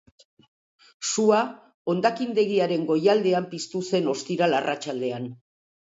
[1.09, 1.41] Sua
[1.95, 5.35] hondakindegiaren goialdean piztu zen ostiral arratsaldean.